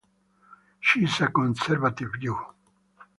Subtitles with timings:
[0.79, 2.35] She is a Conservative Jew.